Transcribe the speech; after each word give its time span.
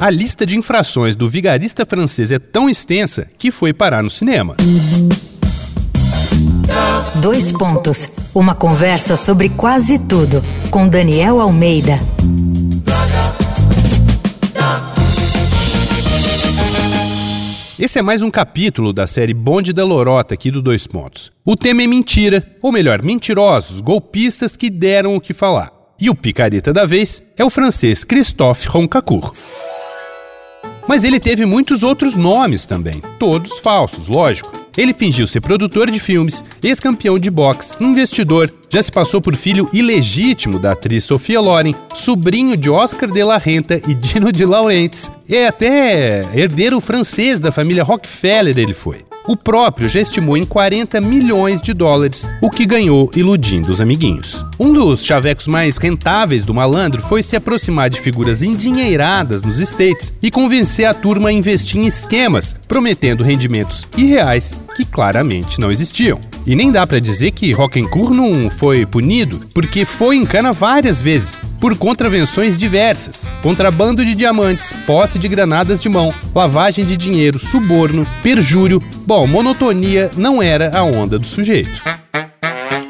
A 0.00 0.08
lista 0.08 0.46
de 0.46 0.56
infrações 0.56 1.14
do 1.14 1.28
vigarista 1.28 1.84
francês 1.84 2.32
é 2.32 2.38
tão 2.38 2.70
extensa 2.70 3.28
que 3.36 3.50
foi 3.50 3.74
parar 3.74 4.02
no 4.02 4.08
cinema. 4.08 4.56
Dois 7.20 7.52
pontos. 7.52 8.16
Uma 8.34 8.54
conversa 8.54 9.14
sobre 9.14 9.50
quase 9.50 9.98
tudo 9.98 10.42
com 10.70 10.88
Daniel 10.88 11.38
Almeida. 11.38 12.00
Esse 17.78 17.98
é 17.98 18.02
mais 18.02 18.22
um 18.22 18.30
capítulo 18.30 18.94
da 18.94 19.06
série 19.06 19.34
Bonde 19.34 19.74
da 19.74 19.84
Lorota 19.84 20.32
aqui 20.32 20.50
do 20.50 20.62
Dois 20.62 20.86
Pontos. 20.86 21.30
O 21.44 21.54
tema 21.54 21.82
é 21.82 21.86
mentira, 21.86 22.42
ou 22.62 22.72
melhor, 22.72 23.04
mentirosos, 23.04 23.82
golpistas 23.82 24.56
que 24.56 24.70
deram 24.70 25.14
o 25.14 25.20
que 25.20 25.34
falar. 25.34 25.70
E 26.00 26.08
o 26.08 26.14
picareta 26.14 26.72
da 26.72 26.86
vez 26.86 27.22
é 27.36 27.44
o 27.44 27.50
francês 27.50 28.02
Christophe 28.02 28.66
Roncacourt. 28.66 29.34
Mas 30.90 31.04
ele 31.04 31.20
teve 31.20 31.46
muitos 31.46 31.84
outros 31.84 32.16
nomes 32.16 32.66
também, 32.66 33.00
todos 33.16 33.60
falsos, 33.60 34.08
lógico. 34.08 34.52
Ele 34.76 34.92
fingiu 34.92 35.24
ser 35.24 35.40
produtor 35.40 35.88
de 35.88 36.00
filmes, 36.00 36.42
ex-campeão 36.60 37.16
de 37.16 37.30
boxe, 37.30 37.76
investidor, 37.80 38.52
já 38.68 38.82
se 38.82 38.90
passou 38.90 39.20
por 39.20 39.36
filho 39.36 39.70
ilegítimo 39.72 40.58
da 40.58 40.72
atriz 40.72 41.04
Sofia 41.04 41.40
Loren, 41.40 41.76
sobrinho 41.94 42.56
de 42.56 42.68
Oscar 42.68 43.08
de 43.08 43.22
la 43.22 43.38
Renta 43.38 43.80
e 43.86 43.94
Dino 43.94 44.32
de 44.32 44.44
Laurentiis, 44.44 45.12
e 45.28 45.44
até 45.44 46.22
herdeiro 46.34 46.80
francês 46.80 47.38
da 47.38 47.52
família 47.52 47.84
Rockefeller 47.84 48.58
ele 48.58 48.74
foi. 48.74 49.09
O 49.30 49.36
próprio 49.36 49.88
já 49.88 50.00
estimou 50.00 50.36
em 50.36 50.44
40 50.44 51.00
milhões 51.00 51.62
de 51.62 51.72
dólares 51.72 52.28
o 52.42 52.50
que 52.50 52.66
ganhou 52.66 53.08
iludindo 53.14 53.70
os 53.70 53.80
amiguinhos. 53.80 54.44
Um 54.58 54.72
dos 54.72 55.04
chavecos 55.04 55.46
mais 55.46 55.76
rentáveis 55.76 56.44
do 56.44 56.52
malandro 56.52 57.00
foi 57.00 57.22
se 57.22 57.36
aproximar 57.36 57.88
de 57.88 58.00
figuras 58.00 58.42
endinheiradas 58.42 59.44
nos 59.44 59.60
States 59.60 60.12
e 60.20 60.32
convencer 60.32 60.84
a 60.84 60.92
turma 60.92 61.28
a 61.28 61.32
investir 61.32 61.80
em 61.80 61.86
esquemas, 61.86 62.56
prometendo 62.66 63.22
rendimentos 63.22 63.86
irreais 63.96 64.52
que 64.74 64.84
claramente 64.84 65.60
não 65.60 65.70
existiam. 65.70 66.18
E 66.44 66.56
nem 66.56 66.72
dá 66.72 66.84
para 66.84 66.98
dizer 66.98 67.30
que 67.30 67.52
Rockencourt 67.52 68.12
não 68.12 68.50
foi 68.50 68.84
punido, 68.84 69.42
porque 69.54 69.84
foi 69.84 70.16
em 70.16 70.24
cana 70.24 70.52
várias 70.52 71.00
vezes, 71.00 71.40
por 71.60 71.76
contravenções 71.76 72.56
diversas: 72.56 73.28
contrabando 73.42 74.04
de 74.04 74.14
diamantes, 74.14 74.72
posse 74.86 75.18
de 75.18 75.28
granadas 75.28 75.80
de 75.80 75.88
mão, 75.88 76.10
lavagem 76.34 76.84
de 76.84 76.96
dinheiro, 76.96 77.38
suborno, 77.38 78.06
perjúrio. 78.22 78.82
Bom, 79.06 79.26
monotonia 79.26 80.10
não 80.16 80.42
era 80.42 80.76
a 80.76 80.82
onda 80.82 81.18
do 81.18 81.26
sujeito. 81.26 81.99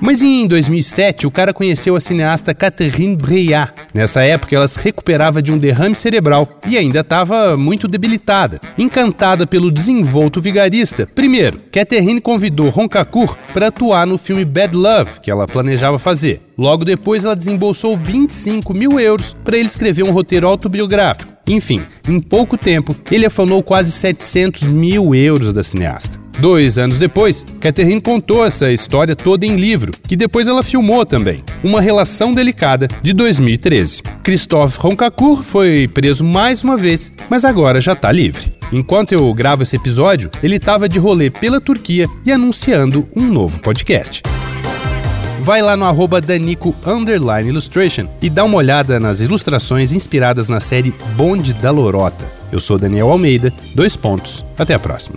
Mas 0.00 0.22
em 0.22 0.46
2007, 0.46 1.26
o 1.26 1.30
cara 1.30 1.54
conheceu 1.54 1.96
a 1.96 2.00
cineasta 2.00 2.54
Catherine 2.54 3.16
Breillat. 3.16 3.72
Nessa 3.94 4.22
época, 4.22 4.54
ela 4.54 4.68
se 4.68 4.78
recuperava 4.78 5.40
de 5.40 5.50
um 5.50 5.58
derrame 5.58 5.94
cerebral 5.94 6.60
e 6.68 6.76
ainda 6.76 7.00
estava 7.00 7.56
muito 7.56 7.88
debilitada. 7.88 8.60
Encantada 8.76 9.46
pelo 9.46 9.70
desenvolto 9.70 10.40
vigarista, 10.40 11.08
primeiro, 11.14 11.60
Catherine 11.72 12.20
convidou 12.20 12.68
Roncacourt 12.68 13.36
para 13.54 13.68
atuar 13.68 14.06
no 14.06 14.18
filme 14.18 14.44
Bad 14.44 14.76
Love, 14.76 15.20
que 15.22 15.30
ela 15.30 15.46
planejava 15.46 15.98
fazer. 15.98 16.42
Logo 16.58 16.84
depois, 16.84 17.24
ela 17.24 17.34
desembolsou 17.34 17.96
25 17.96 18.74
mil 18.74 19.00
euros 19.00 19.34
para 19.44 19.56
ele 19.56 19.66
escrever 19.66 20.04
um 20.04 20.12
roteiro 20.12 20.46
autobiográfico. 20.46 21.32
Enfim, 21.46 21.82
em 22.08 22.20
pouco 22.20 22.58
tempo, 22.58 22.94
ele 23.10 23.26
afanou 23.26 23.62
quase 23.62 23.92
700 23.92 24.64
mil 24.64 25.14
euros 25.14 25.52
da 25.52 25.62
cineasta. 25.62 26.25
Dois 26.38 26.78
anos 26.78 26.98
depois, 26.98 27.44
Catherine 27.60 28.00
contou 28.00 28.44
essa 28.44 28.70
história 28.70 29.16
toda 29.16 29.46
em 29.46 29.56
livro, 29.56 29.92
que 30.06 30.16
depois 30.16 30.46
ela 30.46 30.62
filmou 30.62 31.06
também, 31.06 31.42
Uma 31.64 31.80
Relação 31.80 32.32
Delicada, 32.32 32.88
de 33.02 33.12
2013. 33.14 34.02
Christophe 34.22 34.78
Roncacourt 34.78 35.42
foi 35.42 35.88
preso 35.88 36.22
mais 36.22 36.62
uma 36.62 36.76
vez, 36.76 37.10
mas 37.30 37.44
agora 37.44 37.80
já 37.80 37.94
está 37.94 38.12
livre. 38.12 38.52
Enquanto 38.70 39.12
eu 39.12 39.32
gravo 39.32 39.62
esse 39.62 39.76
episódio, 39.76 40.30
ele 40.42 40.56
estava 40.56 40.88
de 40.88 40.98
rolê 40.98 41.30
pela 41.30 41.60
Turquia 41.60 42.06
e 42.24 42.30
anunciando 42.30 43.08
um 43.16 43.22
novo 43.22 43.60
podcast 43.60 44.22
vai 45.46 45.62
lá 45.62 45.76
no 45.76 45.84
arroba 45.84 46.20
Danico 46.20 46.74
Illustration 47.46 48.08
e 48.20 48.28
dá 48.28 48.42
uma 48.42 48.56
olhada 48.56 48.98
nas 48.98 49.20
ilustrações 49.20 49.92
inspiradas 49.92 50.48
na 50.48 50.58
série 50.58 50.92
Bonde 51.16 51.54
da 51.54 51.70
Lorota. 51.70 52.24
Eu 52.50 52.58
sou 52.58 52.76
Daniel 52.76 53.12
Almeida, 53.12 53.54
dois 53.72 53.96
pontos. 53.96 54.44
Até 54.58 54.74
a 54.74 54.78
próxima. 54.80 55.16